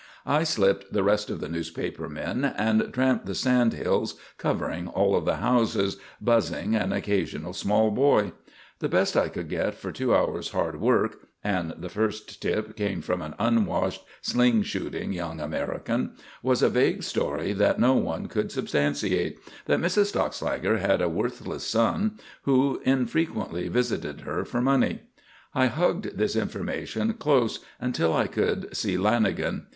[0.25, 5.35] I slipped the rest of the newspaper men and tramped the sandhills "covering" all the
[5.35, 8.31] houses, "buzzing" an occasional small boy.
[8.79, 13.03] The best I could get for two hours' hard work and the first "tip" came
[13.03, 18.51] from an unwashed, sling shooting young American was a vague story that no one could
[18.51, 19.37] substantiate,
[19.67, 20.05] that Mrs.
[20.13, 25.01] Stockslager had a worthless son who infrequently visited her for money.
[25.53, 29.65] I hugged this information close until I could see Lanagan.